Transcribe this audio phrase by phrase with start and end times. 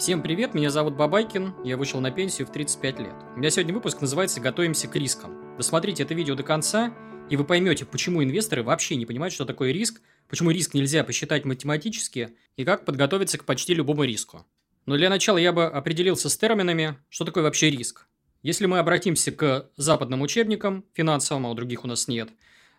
[0.00, 3.12] Всем привет, меня зовут Бабайкин, я вышел на пенсию в 35 лет.
[3.36, 5.54] У меня сегодня выпуск называется «Готовимся к рискам».
[5.58, 6.94] Досмотрите это видео до конца,
[7.28, 11.44] и вы поймете, почему инвесторы вообще не понимают, что такое риск, почему риск нельзя посчитать
[11.44, 14.46] математически, и как подготовиться к почти любому риску.
[14.86, 18.08] Но для начала я бы определился с терминами, что такое вообще риск.
[18.42, 22.30] Если мы обратимся к западным учебникам финансовым, а у других у нас нет,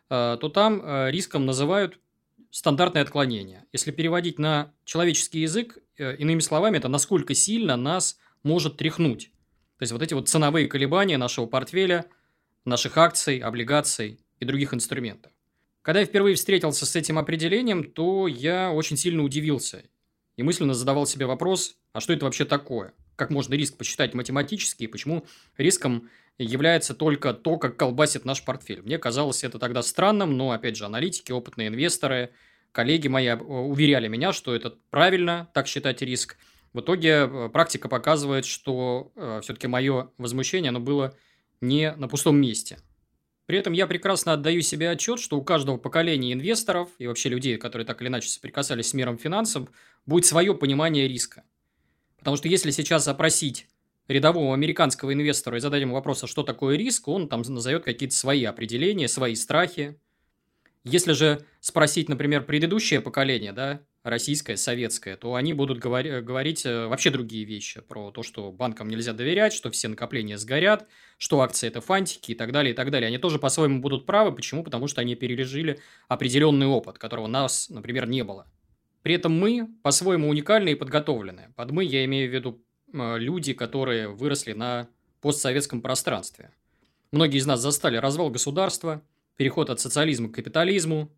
[0.10, 2.00] э, то там э, риском называют
[2.50, 3.66] стандартное отклонение.
[3.72, 9.32] Если переводить на человеческий язык, иными словами, это насколько сильно нас может тряхнуть.
[9.78, 12.06] То есть вот эти вот ценовые колебания нашего портфеля,
[12.66, 15.32] наших акций, облигаций и других инструментов.
[15.82, 19.84] Когда я впервые встретился с этим определением, то я очень сильно удивился
[20.38, 22.94] и мысленно задавал себе вопрос, а что это вообще такое?
[23.16, 25.26] Как можно риск посчитать математически и почему
[25.58, 28.82] риском является только то, как колбасит наш портфель.
[28.82, 32.32] Мне казалось это тогда странным, но, опять же, аналитики, опытные инвесторы,
[32.72, 36.38] коллеги мои уверяли меня, что это правильно, так считать риск.
[36.74, 41.14] В итоге э, практика показывает, что э, все-таки мое возмущение оно было
[41.60, 42.78] не на пустом месте.
[43.46, 47.58] При этом я прекрасно отдаю себе отчет, что у каждого поколения инвесторов и вообще людей,
[47.58, 49.70] которые так или иначе соприкасались с миром финансов,
[50.06, 51.44] будет свое понимание риска.
[52.18, 53.68] Потому что если сейчас опросить
[54.08, 58.16] рядового американского инвестора и задать ему вопрос, а что такое риск, он там назовет какие-то
[58.16, 60.00] свои определения, свои страхи.
[60.84, 66.88] Если же спросить, например, предыдущее поколение, да, российское, советское, то они будут говори- говорить э,
[66.88, 70.88] вообще другие вещи про то, что банкам нельзя доверять, что все накопления сгорят,
[71.18, 73.08] что акции это фантики и так далее, и так далее.
[73.08, 74.32] Они тоже по-своему будут правы.
[74.32, 74.64] Почему?
[74.64, 78.48] Потому что они пережили определенный опыт, которого у нас, например, не было.
[79.04, 81.54] При этом мы по-своему уникальны и подготовлены.
[81.56, 84.88] Под «мы» я имею в виду Э, люди, которые выросли на
[85.22, 86.52] постсоветском пространстве.
[87.12, 89.02] Многие из нас застали развал государства,
[89.42, 91.12] переход от социализма к капитализму,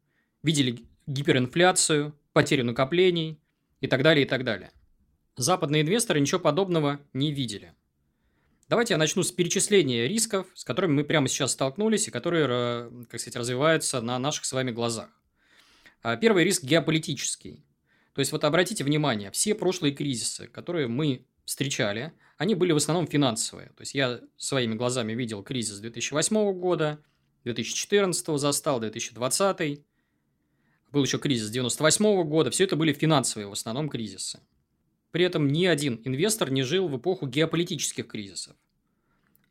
[0.44, 3.38] видели гиперинфляцию, потерю накоплений
[3.82, 4.72] и так далее, и так далее.
[5.36, 7.74] Западные инвесторы ничего подобного не видели.
[8.70, 13.20] Давайте я начну с перечисления рисков, с которыми мы прямо сейчас столкнулись и которые, как
[13.20, 15.10] сказать, развиваются на наших с вами глазах.
[16.02, 17.66] А первый риск геополитический.
[18.14, 23.06] То есть, вот обратите внимание, все прошлые кризисы, которые мы встречали, они были в основном
[23.06, 23.68] финансовые.
[23.72, 27.04] То есть, я своими глазами видел кризис 2008 года,
[27.44, 29.82] 2014 застал, 2020.
[30.92, 32.52] Был еще кризис 98 года.
[32.52, 34.40] Все это были финансовые в основном кризисы.
[35.12, 38.56] При этом ни один инвестор не жил в эпоху геополитических кризисов.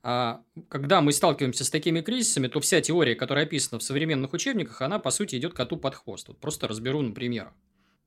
[0.03, 4.83] А когда мы сталкиваемся с такими кризисами, то вся теория, которая описана в современных учебниках,
[4.83, 6.29] она, по сути, идет коту под хвост.
[6.29, 7.53] Вот просто разберу на примерах.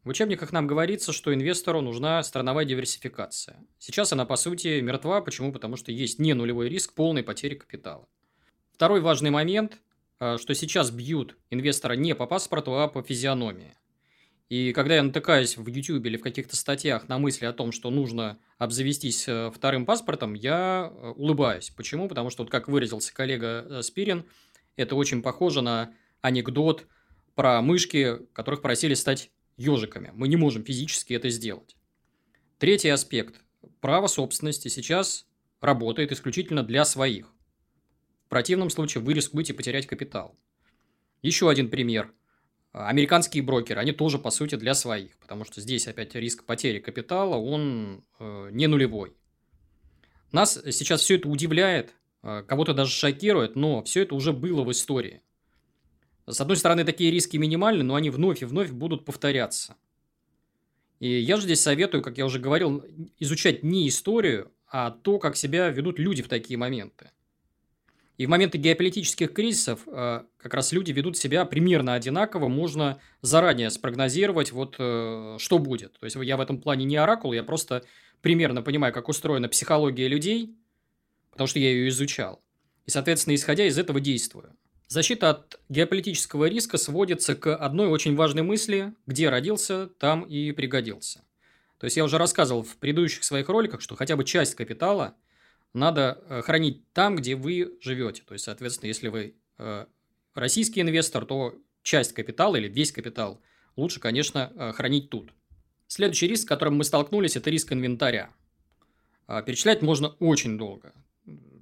[0.04, 3.66] В учебниках нам говорится, что инвестору нужна страновая диверсификация.
[3.80, 5.22] Сейчас она, по сути, мертва.
[5.22, 5.52] Почему?
[5.52, 8.08] Потому что есть не нулевой риск полной потери капитала.
[8.76, 9.80] Второй важный момент,
[10.20, 13.74] э, что сейчас бьют инвестора не по паспорту, а по физиономии.
[14.50, 17.90] И когда я натыкаюсь в YouTube или в каких-то статьях на мысли о том, что
[17.90, 21.70] нужно обзавестись э, вторым паспортом, я э, улыбаюсь.
[21.70, 22.10] Почему?
[22.10, 24.26] Потому что, вот как выразился коллега Спирин,
[24.76, 26.86] это очень похоже на анекдот
[27.34, 30.12] про мышки, которых просили стать ежиками.
[30.14, 31.78] Мы не можем физически это сделать.
[32.60, 33.40] Третий аспект.
[33.80, 35.28] Право собственности сейчас
[35.62, 37.35] работает исключительно для своих.
[38.26, 40.36] В противном случае вы рискуете потерять капитал.
[41.22, 42.14] Еще один пример.
[42.72, 47.38] Американские брокеры, они тоже, по сути, для своих, потому что здесь опять риск потери капитала,
[47.38, 49.16] он э, не нулевой.
[50.34, 54.72] Нас сейчас все это удивляет, э, кого-то даже шокирует, но все это уже было в
[54.72, 55.22] истории.
[56.28, 59.78] С одной стороны, такие риски минимальны, но они вновь и вновь будут повторяться.
[61.00, 62.84] И я же здесь советую, как я уже говорил,
[63.20, 67.12] изучать не историю, а то, как себя ведут люди в такие моменты.
[68.18, 73.70] И в моменты геополитических кризисов э, как раз люди ведут себя примерно одинаково, можно заранее
[73.70, 76.00] спрогнозировать, вот э, что будет.
[76.00, 77.84] То есть я в этом плане не оракул, я просто
[78.22, 80.56] примерно понимаю, как устроена психология людей,
[81.32, 82.42] потому что я ее изучал.
[82.86, 84.56] И, соответственно, исходя из этого действую.
[84.88, 91.24] Защита от геополитического риска сводится к одной очень важной мысли– где родился, там и пригодился.
[91.80, 95.16] То есть я уже рассказывал в предыдущих своих роликах, что хотя бы часть капитала
[95.76, 98.24] надо э, хранить там, где вы живете.
[98.24, 99.86] То есть, соответственно, если вы э,
[100.34, 103.42] российский инвестор, то часть капитала или весь капитал
[103.76, 105.32] лучше, конечно, э, хранить тут.
[105.88, 108.32] Следующий риск, с которым мы столкнулись, это риск инвентаря.
[109.28, 110.94] А, перечислять можно очень долго.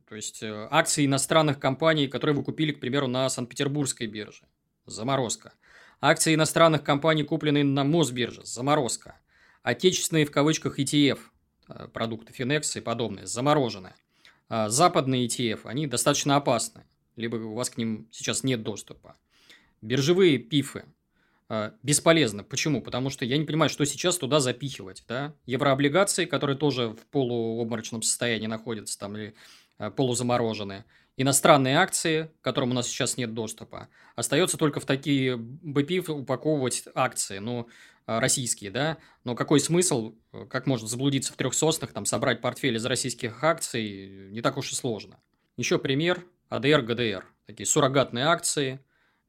[0.07, 4.44] То есть акции иностранных компаний, которые вы купили, к примеру, на Санкт-Петербургской бирже.
[4.86, 5.54] Заморозка.
[6.00, 8.45] Акции иностранных компаний, купленные на Мосбирже.
[8.45, 9.19] Заморозка.
[9.63, 11.19] Отечественные в кавычках ETF,
[11.93, 13.95] продукты Finex и подобные, замороженные.
[14.49, 16.83] А западные ETF, они достаточно опасны.
[17.15, 19.15] Либо у вас к ним сейчас нет доступа.
[19.81, 20.85] Биржевые пифы.
[21.49, 22.43] а, бесполезно.
[22.43, 22.81] Почему?
[22.81, 25.03] Потому что я не понимаю, что сейчас туда запихивать.
[25.07, 25.35] Да?
[25.45, 29.35] Еврооблигации, которые тоже в полуобморочном состоянии находятся там или
[29.77, 30.85] а, полузамороженные.
[31.15, 33.87] Иностранные акции, к которым у нас сейчас нет доступа.
[34.15, 37.67] Остается только в такие БПИФ упаковывать акции, ну, а,
[38.05, 38.97] российские, да.
[39.23, 40.15] Но какой смысл,
[40.50, 44.71] как можно заблудиться в трех соснах, там, собрать портфель из российских акций, не так уж
[44.71, 45.19] и сложно.
[45.57, 47.25] Еще пример АДР, ГДР.
[47.45, 48.79] Такие суррогатные акции,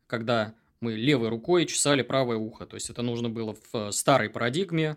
[0.06, 2.66] когда мы левой рукой чесали правое ухо.
[2.66, 4.96] То есть, это нужно было в старой парадигме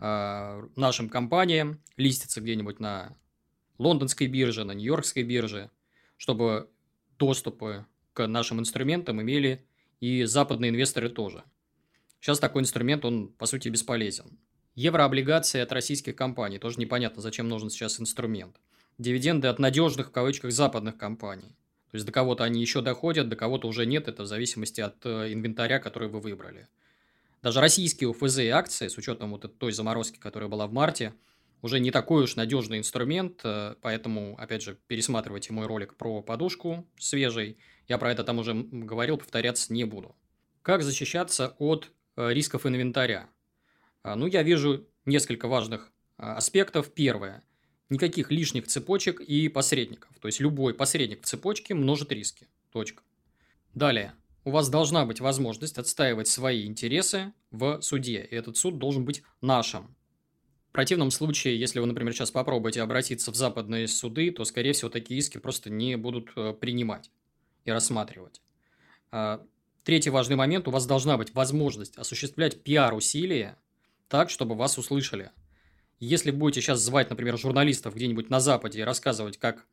[0.00, 3.16] э, нашим компаниям листиться где-нибудь на
[3.78, 5.70] лондонской бирже, на нью-йоркской бирже,
[6.16, 6.70] чтобы
[7.18, 9.66] доступы к нашим инструментам имели
[10.00, 11.44] и западные инвесторы тоже.
[12.24, 14.38] Сейчас такой инструмент, он, по сути, бесполезен.
[14.76, 16.58] Еврооблигации от российских компаний.
[16.58, 18.56] Тоже непонятно, зачем нужен сейчас инструмент.
[18.96, 21.54] Дивиденды от надежных, в кавычках, западных компаний.
[21.90, 25.04] То есть до кого-то они еще доходят, до кого-то уже нет, это в зависимости от
[25.04, 26.66] э, инвентаря, который вы выбрали.
[27.42, 31.12] Даже российские УФЗ и акции, с учетом вот той заморозки, которая была в марте,
[31.60, 36.86] уже не такой уж надежный инструмент, э, поэтому, опять же, пересматривайте мой ролик про подушку
[36.98, 37.58] свежий.
[37.86, 40.16] Я про это там уже говорил, повторяться не буду.
[40.62, 43.28] Как защищаться от рисков инвентаря?
[44.02, 46.92] А, ну, я вижу несколько важных а, аспектов.
[46.92, 47.42] Первое–
[47.90, 50.10] никаких лишних цепочек и посредников.
[50.20, 52.48] То есть любой посредник в цепочке множит риски.
[52.72, 53.02] Точка.
[53.74, 54.14] Далее.
[54.44, 58.26] У вас должна быть возможность отстаивать свои интересы в суде.
[58.30, 59.96] И этот суд должен быть нашим.
[60.68, 64.90] В противном случае, если вы, например, сейчас попробуете обратиться в западные суды, то, скорее всего,
[64.90, 67.10] такие иски просто не будут э, принимать
[67.64, 68.42] и рассматривать.
[69.84, 70.66] Третий важный момент.
[70.66, 73.56] У вас должна быть возможность осуществлять пиар-усилия
[74.08, 75.30] так, чтобы вас услышали–
[76.00, 79.64] если будете сейчас звать, например, журналистов где-нибудь на Западе и рассказывать, как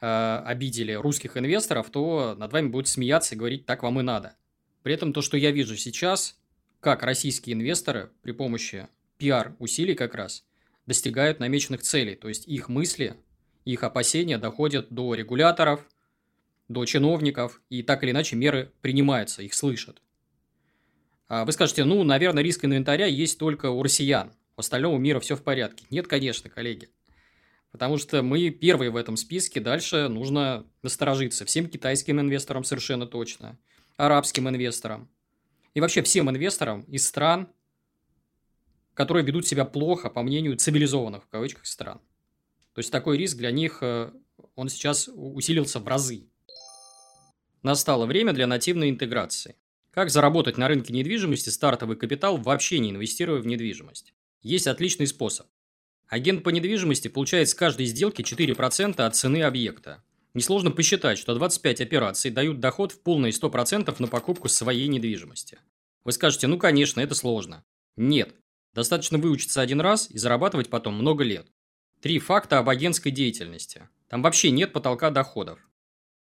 [0.00, 4.36] э, обидели русских инвесторов, то над вами будут смеяться и говорить, так вам и надо.
[4.82, 6.38] При этом то, что я вижу сейчас,
[6.80, 8.88] как российские инвесторы при помощи
[9.18, 10.44] пиар-усилий как раз
[10.86, 12.16] достигают намеченных целей.
[12.16, 13.16] То есть их мысли,
[13.64, 15.84] их опасения доходят до регуляторов,
[16.68, 20.02] до чиновников, и так или иначе меры принимаются, их слышат.
[21.28, 24.32] А вы скажете, ну, наверное, риск инвентаря есть только у россиян.
[24.56, 25.86] У мира все в порядке.
[25.90, 26.90] Нет, конечно, коллеги.
[27.70, 31.46] Потому что мы первые в этом списке, дальше нужно насторожиться.
[31.46, 33.58] Всем китайским инвесторам совершенно точно,
[33.96, 35.08] арабским инвесторам.
[35.72, 37.48] И вообще всем инвесторам из стран,
[38.92, 41.98] которые ведут себя плохо, по мнению цивилизованных, в кавычках, стран.
[42.74, 44.12] То есть такой риск для них, э,
[44.54, 46.28] он сейчас усилился в разы.
[47.62, 49.56] Настало время для нативной интеграции.
[49.92, 54.14] Как заработать на рынке недвижимости стартовый капитал, вообще не инвестируя в недвижимость?
[54.42, 55.46] Есть отличный способ.
[56.08, 60.02] Агент по недвижимости получает с каждой сделки 4% от цены объекта.
[60.34, 65.58] Несложно посчитать, что 25 операций дают доход в полные 100% на покупку своей недвижимости.
[66.04, 67.64] Вы скажете, ну конечно, это сложно.
[67.96, 68.34] Нет.
[68.72, 71.46] Достаточно выучиться один раз и зарабатывать потом много лет.
[72.00, 73.88] Три факта об агентской деятельности.
[74.08, 75.60] Там вообще нет потолка доходов.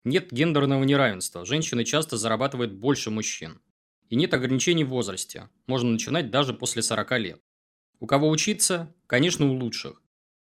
[0.05, 1.45] Нет гендерного неравенства.
[1.45, 3.61] Женщины часто зарабатывают больше мужчин.
[4.09, 5.49] И нет ограничений в возрасте.
[5.65, 7.41] Можно начинать даже после 40 лет.
[7.99, 8.93] У кого учиться?
[9.07, 10.01] Конечно, у лучших.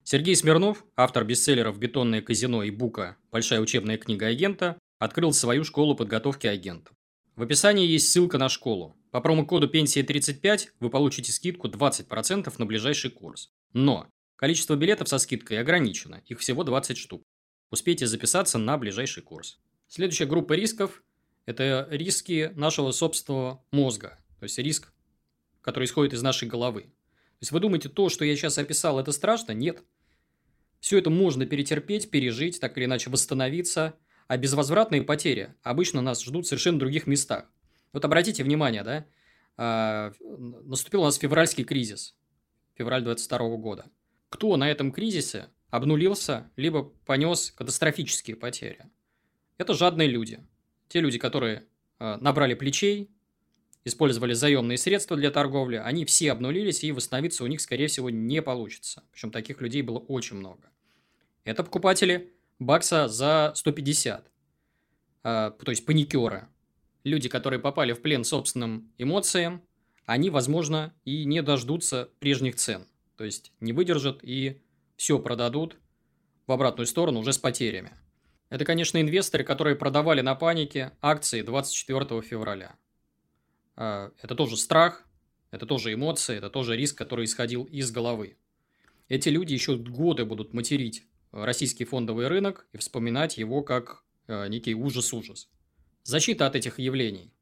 [0.04, 3.18] Сергей Смирнов, автор бестселлеров «Бетонное казино» и «Бука.
[3.30, 6.96] Большая учебная книга агента», открыл свою школу подготовки агентов.
[7.36, 8.96] В описании есть ссылка на школу.
[9.12, 13.52] По промокоду «Пенсия 35» вы получите скидку 20% на ближайший курс.
[13.74, 14.08] Но
[14.38, 17.24] количество билетов со скидкой ограничено, их всего 20 штук.
[17.72, 19.58] Успейте записаться на ближайший курс.
[19.88, 21.04] Следующая группа рисков–
[21.46, 24.92] это риски нашего собственного мозга, то есть риск,
[25.62, 26.82] который исходит из нашей головы.
[26.82, 29.54] То есть вы думаете, то, что я сейчас описал, это страшно?
[29.54, 29.84] Нет.
[30.82, 33.96] Все это можно перетерпеть, пережить, так или иначе восстановиться.
[34.28, 37.50] А безвозвратные потери обычно нас ждут в совершенно других местах.
[37.94, 39.06] Вот обратите внимание, да,
[39.58, 42.16] а, наступил у нас февральский кризис,
[42.76, 43.86] февраль 22 года.
[44.30, 48.86] Кто на этом кризисе обнулился, либо понес катастрофические потери?
[49.58, 50.40] Это жадные люди.
[50.88, 51.66] Те люди, которые
[51.98, 53.10] а, набрали плечей,
[53.84, 58.42] использовали заемные средства для торговли, они все обнулились, и восстановиться у них, скорее всего, не
[58.42, 59.04] получится.
[59.12, 60.70] Причем таких людей было очень много.
[61.44, 64.32] Это покупатели бакса за 150.
[65.24, 66.48] А, то есть паникеры.
[67.04, 69.64] Люди, которые попали в плен собственным эмоциям,
[70.06, 72.86] они, возможно, и не дождутся прежних цен.
[73.16, 74.62] То есть не выдержат и
[75.02, 75.78] все продадут
[76.46, 77.92] в обратную сторону уже с потерями.
[78.50, 82.76] Это, конечно, инвесторы, которые продавали на панике акции 24 февраля.
[83.76, 85.04] А, это тоже страх,
[85.50, 88.38] это тоже эмоции, это тоже риск, который исходил из головы.
[89.10, 94.76] Эти люди еще годы будут материть российский фондовый рынок и вспоминать его как э, некий
[94.76, 95.50] ужас-ужас.
[96.04, 97.34] Защита от этих явлений.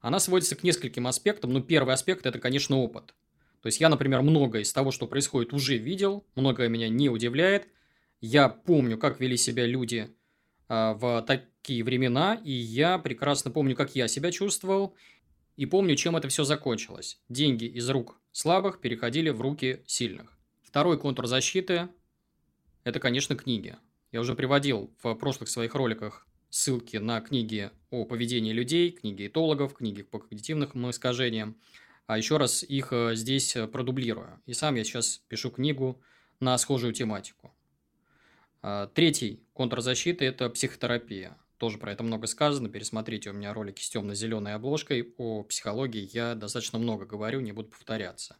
[0.00, 1.52] она сводится к нескольким аспектам.
[1.54, 3.14] Ну, первый аспект– это, конечно, опыт.
[3.64, 7.66] То есть, я, например, многое из того, что происходит, уже видел, многое меня не удивляет.
[8.20, 10.14] Я помню, как вели себя люди
[10.68, 14.94] а, в такие времена, и я прекрасно помню, как я себя чувствовал,
[15.56, 17.22] и помню, чем это все закончилось.
[17.30, 20.36] Деньги из рук слабых переходили в руки сильных.
[20.62, 21.88] Второй контур защиты–
[22.84, 23.76] это, конечно, книги.
[24.12, 29.72] Я уже приводил в прошлых своих роликах ссылки на книги о поведении людей, книги этологов,
[29.72, 31.56] книги по когнитивным искажениям.
[32.06, 34.40] А еще раз их э, здесь продублирую.
[34.46, 36.02] И сам я сейчас пишу книгу
[36.38, 37.54] на схожую тематику.
[38.62, 41.36] А, третий контрзащиты– это психотерапия.
[41.58, 42.68] Тоже про это много сказано.
[42.68, 45.14] Пересмотрите у меня ролики с темно-зеленой обложкой.
[45.16, 48.36] О психологии я достаточно много говорю, не буду повторяться.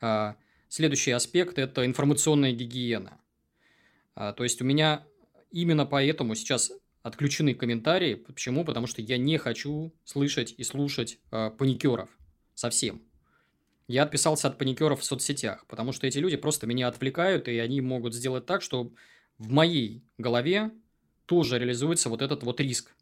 [0.00, 0.36] А,
[0.68, 3.20] следующий аспект– это информационная гигиена.
[4.14, 5.06] А, то есть, у меня
[5.50, 8.14] именно поэтому сейчас отключены комментарии.
[8.14, 8.64] Почему?
[8.64, 12.10] Потому что я не хочу слышать и слушать паникеров.
[12.60, 13.00] Совсем.
[13.88, 17.80] Я отписался от паникеров в соцсетях, потому что эти люди просто меня отвлекают, и они
[17.80, 18.92] могут сделать так, что
[19.38, 20.70] в моей голове
[21.24, 22.94] тоже реализуется вот этот вот риск.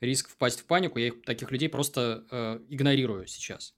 [0.00, 3.74] Риск впасть в панику, я их, таких людей просто э, игнорирую сейчас.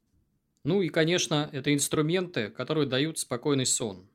[0.63, 4.09] Ну и, конечно, это инструменты, которые дают спокойный сон.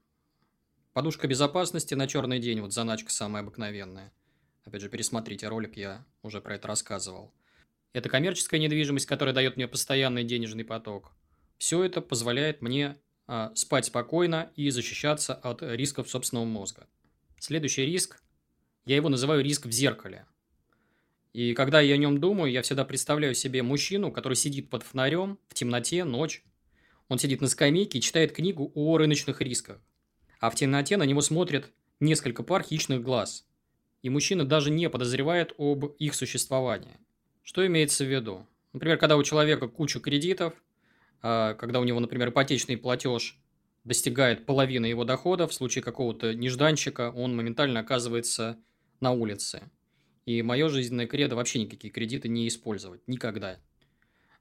[0.94, 4.14] Подушка безопасности на черный день, вот заначка самая обыкновенная.
[4.64, 7.34] Опять же, пересмотрите ролик, я уже про это рассказывал.
[7.94, 11.12] Это коммерческая недвижимость, которая дает мне постоянный денежный поток.
[11.58, 16.88] Все это позволяет мне а, спать спокойно и защищаться от рисков собственного мозга.
[17.40, 18.22] Следующий риск,
[18.86, 20.26] я его называю риск в зеркале.
[21.34, 25.38] И когда я о нем думаю, я всегда представляю себе мужчину, который сидит под фонарем
[25.48, 26.44] в темноте, ночь.
[27.08, 29.82] Он сидит на скамейке и читает книгу о рыночных рисках.
[30.40, 33.46] А в темноте на него смотрят несколько пар хищных глаз.
[34.02, 36.98] И мужчина даже не подозревает об их существовании.
[37.44, 38.48] Что имеется в виду?
[38.74, 40.54] Например, когда у человека куча кредитов,
[41.22, 43.40] а, когда у него, например, ипотечный платеж
[43.84, 48.58] достигает половины его дохода, в случае какого-то нежданчика он моментально оказывается
[49.00, 49.64] на улице.
[50.26, 53.02] И мое жизненное кредо вообще никакие кредиты не использовать.
[53.08, 53.60] Никогда.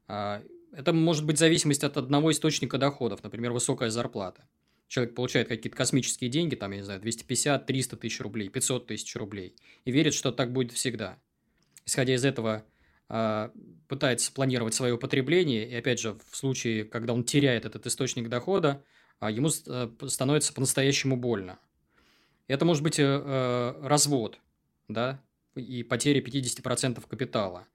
[0.06, 0.42] А,
[0.72, 4.46] это может быть зависимость от одного источника доходов, например, высокая зарплата.
[4.88, 9.14] Человек получает какие-то космические деньги, там, я не знаю, 250, 300 тысяч рублей, 500 тысяч
[9.16, 9.54] рублей,
[9.84, 11.18] и верит, что так будет всегда.
[11.86, 12.64] Исходя из этого,
[13.88, 18.84] пытается планировать свое потребление, и опять же, в случае, когда он теряет этот источник дохода,
[19.20, 21.58] а ему э, становится по-настоящему больно.
[22.48, 24.40] Это может быть э, э, развод,
[24.88, 25.22] да,
[25.54, 27.66] и потеря 50% капитала.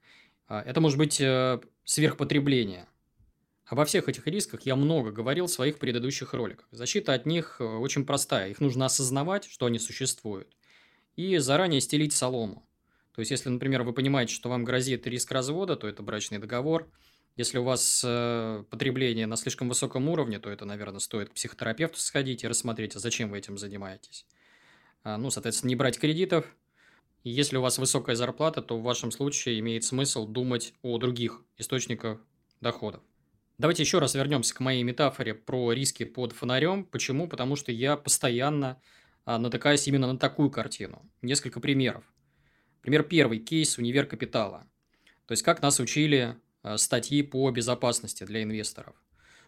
[0.48, 1.22] А, это может быть
[1.84, 2.88] сверхпотребление.
[3.66, 6.66] Обо всех этих рисках я много говорил в своих предыдущих роликах.
[6.70, 8.50] Защита от них очень простая.
[8.50, 10.48] Их нужно осознавать, что они существуют,
[11.16, 12.65] и заранее стелить солому.
[13.16, 16.88] То есть, если, например, вы понимаете, что вам грозит риск развода, то это брачный договор–
[17.36, 21.98] если у вас э, потребление на слишком высоком уровне, то это, наверное, стоит к психотерапевту
[21.98, 24.26] сходить и рассмотреть, а зачем вы этим занимаетесь.
[25.04, 26.46] А, ну, соответственно, не брать кредитов.
[27.24, 31.42] И если у вас высокая зарплата, то в вашем случае имеет смысл думать о других
[31.58, 32.20] источниках
[32.62, 33.02] доходов.
[33.58, 36.84] Давайте еще раз вернемся к моей метафоре про риски под фонарем.
[36.84, 37.28] Почему?
[37.28, 38.80] Потому что я постоянно
[39.26, 41.02] а, натыкаюсь именно на такую картину.
[41.20, 42.02] Несколько примеров.
[42.86, 43.40] Пример первый.
[43.40, 44.66] Кейс «Универ капитала».
[45.26, 48.96] То есть, как нас учили Э, статьи по безопасности для инвесторов,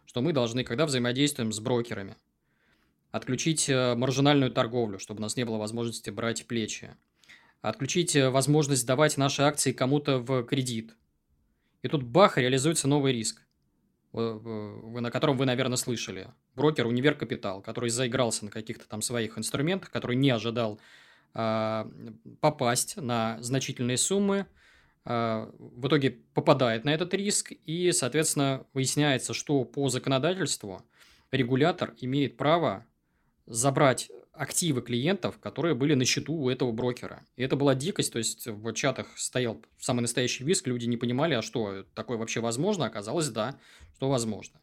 [0.06, 2.16] что мы должны, когда взаимодействуем с брокерами,
[3.10, 6.96] отключить э, маржинальную торговлю, чтобы у нас не было возможности брать плечи,
[7.60, 10.94] отключить э, возможность давать наши акции кому-то в кредит.
[11.82, 13.42] И тут бах, реализуется новый риск,
[14.12, 16.28] на котором вы, наверное, слышали.
[16.54, 20.80] Брокер Универ Капитал, который заигрался на каких-то там своих инструментах, который не ожидал
[21.32, 24.46] попасть на значительные суммы,
[25.10, 30.82] а, в итоге попадает на этот риск, и, соответственно, выясняется, что по законодательству
[31.30, 32.84] регулятор имеет право
[33.46, 37.24] забрать активы клиентов, которые были на счету у этого брокера.
[37.36, 41.32] И это была дикость, то есть в чатах стоял самый настоящий виск, люди не понимали,
[41.32, 42.84] а что, такое вообще возможно?
[42.84, 43.58] Оказалось, да,
[43.96, 44.60] что возможно.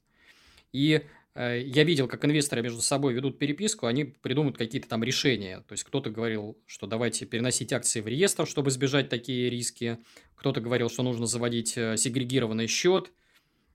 [0.71, 1.05] И
[1.35, 5.59] я видел, как инвесторы между собой ведут переписку, они придумывают какие-то там решения.
[5.67, 9.97] То есть, кто-то говорил, что давайте переносить акции в реестр, чтобы избежать такие риски.
[10.35, 13.11] Кто-то говорил, что нужно заводить э, сегрегированный счет,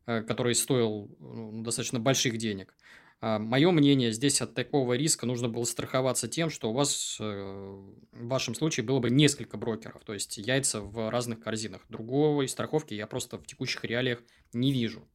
[0.07, 2.75] э, который стоил ну, достаточно больших денег.
[3.21, 7.93] А Мое мнение, здесь от такого риска нужно было страховаться тем, что у вас в
[8.13, 11.83] вашем случае было бы несколько брокеров, то есть яйца в разных корзинах.
[11.91, 14.23] Другой страховки я просто в текущих реалиях
[14.55, 15.07] не вижу.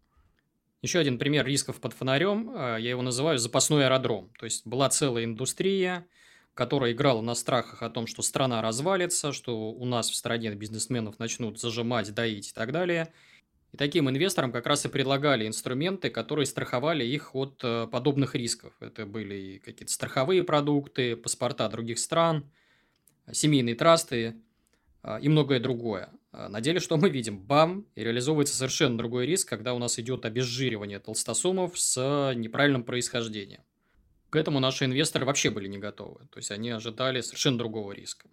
[0.86, 4.30] Еще один пример рисков под фонарем, э, я его называю запасной аэродром.
[4.38, 6.06] То есть была целая индустрия,
[6.54, 11.18] которая играла на страхах о том, что страна развалится, что у нас в стране бизнесменов
[11.18, 13.12] начнут зажимать, доить и так далее.
[13.72, 18.75] И таким инвесторам как раз и предлагали инструменты, которые страховали их от э, подобных рисков.
[18.80, 22.51] Это были какие-то страховые продукты, паспорта других стран,
[23.32, 24.36] семейные трасты
[25.01, 26.12] э, и многое другое.
[26.38, 27.39] А на деле что мы видим?
[27.39, 27.88] Бам!
[27.96, 33.62] И реализовывается совершенно другой риск, когда у нас идет обезжиривание толстосумов с неправильным происхождением.
[34.30, 36.27] К этому наши инвесторы вообще были не готовы.
[36.27, 38.27] То есть они ожидали совершенно другого риска.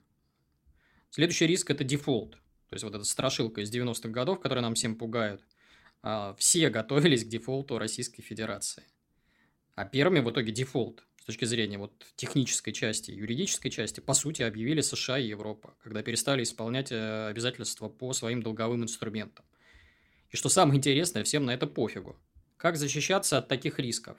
[1.11, 2.33] Следующий риск– это дефолт.
[2.71, 5.47] То есть вот эта страшилка из 90-х годов, которая нам всем пугают.
[6.03, 8.83] А, все готовились к дефолту Российской Федерации.
[9.77, 14.43] А первыми в итоге дефолт с точки зрения вот технической части, юридической части, по сути,
[14.43, 19.45] объявили США и Европа, когда перестали исполнять э, обязательства по своим долговым инструментам.
[20.31, 22.19] И что самое интересное, всем на это пофигу.
[22.57, 24.19] Как защищаться от таких рисков?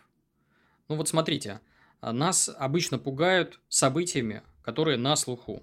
[0.87, 1.59] Ну вот смотрите,
[2.01, 5.61] нас обычно пугают событиями, которые на слуху,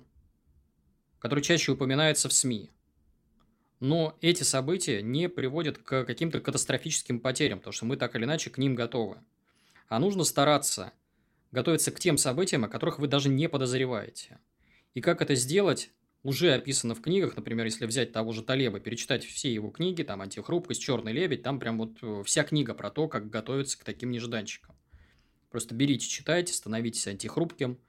[1.20, 2.70] которые чаще упоминаются в СМИ.
[3.78, 8.50] Но эти события не приводят к каким-то катастрофическим потерям, потому что мы так или иначе
[8.50, 9.22] к ним готовы.
[9.88, 10.92] А нужно стараться
[11.52, 14.38] готовиться к тем событиям, о которых вы даже не подозреваете.
[14.94, 15.90] И как это сделать,
[16.22, 20.20] уже описано в книгах, например, если взять того же Талеба, перечитать все его книги, там
[20.20, 24.10] «Антихрупкость», «Черный лебедь», там прям вот э, вся книга про то, как готовиться к таким
[24.10, 24.76] нежданчикам.
[25.50, 27.80] Просто берите, читайте, становитесь антихрупким,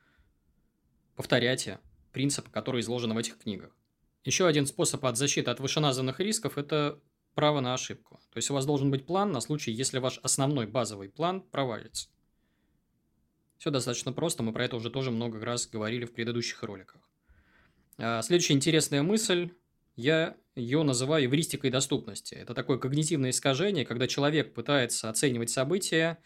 [1.16, 1.80] повторяйте
[2.14, 3.76] принципы, которые изложены в этих книгах.
[4.24, 7.00] Еще один способ от защиты от вышеназванных рисков– это
[7.34, 8.20] право на ошибку.
[8.32, 12.10] То есть у вас должен быть план на случай, если ваш основной базовый план провалится.
[13.62, 17.08] Все достаточно просто, мы про это уже тоже много раз говорили в предыдущих роликах.
[18.00, 19.52] А, следующая интересная мысль,
[19.96, 22.34] я ее называю эвристикой доступности.
[22.34, 26.18] Это такое когнитивное искажение, когда человек пытается оценивать события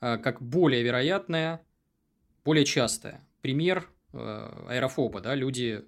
[0.00, 1.60] а, как более вероятное,
[2.42, 3.22] более частое.
[3.42, 5.84] Пример э, аэрофоба, да, люди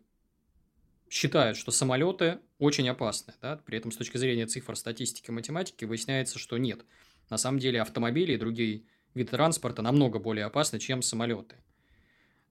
[1.08, 3.32] считают, что самолеты очень опасны.
[3.40, 3.56] Да?
[3.56, 6.84] При этом с точки зрения цифр статистики математики выясняется, что нет.
[7.30, 8.82] На самом деле автомобили и другие
[9.14, 11.56] виды транспорта намного более опасны, чем самолеты.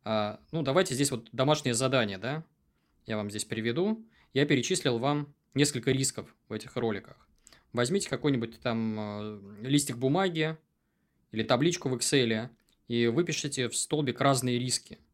[0.03, 2.43] А, ну, давайте здесь вот домашнее задание, да?
[3.05, 4.05] Я вам здесь приведу.
[4.33, 7.27] Я перечислил вам несколько рисков в этих роликах.
[7.74, 10.57] Возьмите какой-нибудь там э, листик бумаги
[11.31, 12.50] или табличку в Excel
[12.87, 15.00] и выпишите в столбик разные риски–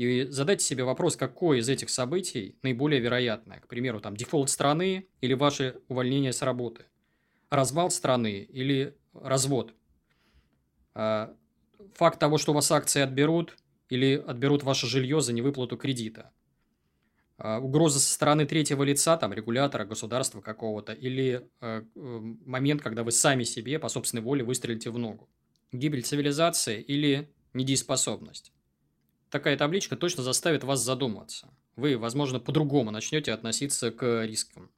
[0.00, 3.60] и задайте себе вопрос, какое из этих событий наиболее вероятное.
[3.60, 6.86] К примеру, там дефолт страны или ваше увольнение с работы.
[7.50, 9.74] Развал страны или развод.
[11.00, 11.34] А,
[11.94, 13.56] факт того, что у вас акции отберут
[13.88, 16.30] или отберут ваше жилье за невыплату кредита.
[17.38, 23.12] А, угроза со стороны третьего лица, там, регулятора, государства какого-то, или э, момент, когда вы
[23.12, 25.30] сами себе по собственной воле выстрелите в ногу.
[25.72, 28.52] Гибель цивилизации или недееспособность
[29.30, 31.48] такая табличка точно заставит вас задуматься.
[31.76, 34.70] Вы, возможно, по-другому начнете относиться к рискам.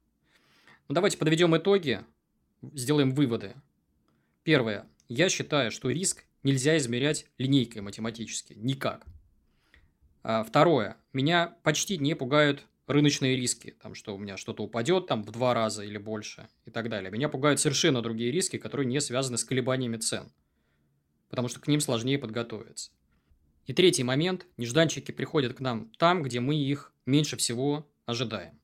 [0.87, 2.05] Ну, давайте подведем итоги,
[2.61, 3.55] сделаем выводы.
[4.43, 4.87] Первое.
[5.07, 8.53] Я считаю, что риск нельзя измерять линейкой математически.
[8.53, 9.05] Никак.
[10.23, 10.97] А второе.
[11.11, 13.75] Меня почти не пугают рыночные риски.
[13.81, 17.11] Там, что у меня что-то упадет там, в два раза или больше и так далее.
[17.11, 20.31] Меня пугают совершенно другие риски, которые не связаны с колебаниями цен.
[21.29, 22.91] Потому что к ним сложнее подготовиться.
[23.65, 24.45] И третий момент.
[24.57, 28.59] Нежданчики приходят к нам там, где мы их меньше всего ожидаем.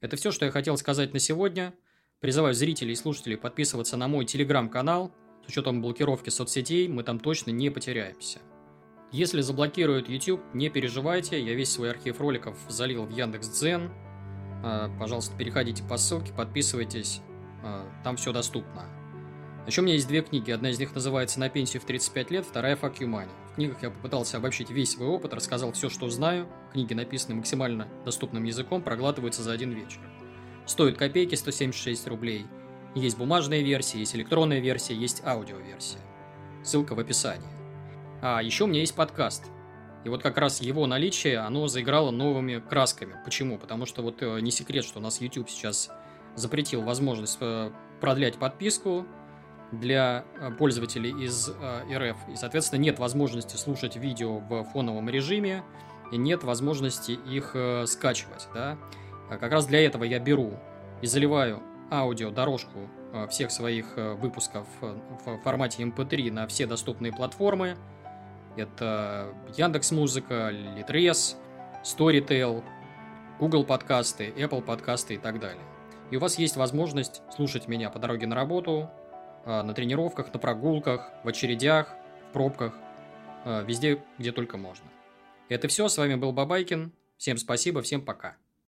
[0.00, 1.74] Это все, что я хотел сказать на сегодня.
[2.20, 5.14] Призываю зрителей и слушателей подписываться на мой телеграм-канал.
[5.44, 8.40] С учетом блокировки соцсетей мы там точно не потеряемся.
[9.12, 13.90] Если заблокируют YouTube, не переживайте, я весь свой архив роликов залил в Яндекс.Дзен.
[14.64, 17.20] А, пожалуйста, переходите по ссылке, подписывайтесь,
[17.62, 18.88] а, там все доступно.
[19.66, 20.50] Еще у меня есть две книги.
[20.50, 23.28] Одна из них называется «На пенсию в 35 лет», вторая «Fuck you money».
[23.52, 26.48] В книгах я попытался обобщить весь свой опыт, рассказал все, что знаю.
[26.72, 30.00] Книги, написанные максимально доступным языком, проглатываются за один вечер.
[30.66, 32.46] Стоит копейки 176 рублей.
[32.94, 36.00] Есть бумажная версия, есть электронная версия, есть аудиоверсия.
[36.62, 37.48] Ссылка в описании.
[38.22, 39.44] А еще у меня есть подкаст.
[40.04, 43.16] И вот как раз его наличие, оно заиграло новыми красками.
[43.24, 43.58] Почему?
[43.58, 45.90] Потому что вот э, не секрет, что у нас YouTube сейчас
[46.36, 49.06] запретил возможность э, продлять подписку,
[49.72, 51.50] для э, пользователей из
[51.92, 52.16] РФ.
[52.32, 55.64] И, соответственно, нет возможности слушать видео в фоновом режиме,
[56.12, 57.56] и нет возможности их
[57.88, 58.46] скачивать.
[58.54, 58.78] Да?
[59.30, 60.52] А как раз для этого я беру
[61.02, 62.88] и заливаю аудио дорожку
[63.28, 67.76] всех своих выпусков в формате MP3 эм на все доступные платформы.
[68.56, 71.36] Это Яндекс Музыка, Litres,
[71.82, 72.64] Storytel,
[73.38, 75.64] Google подкасты, Apple подкасты и так далее.
[76.10, 78.90] И у вас есть возможность слушать меня по дороге на работу,
[79.44, 81.94] на тренировках, на прогулках, в очередях,
[82.28, 82.74] в пробках,
[83.44, 84.86] везде, где только можно.
[85.48, 86.92] Это все, с вами был Бабайкин.
[87.16, 88.36] Всем спасибо, всем пока.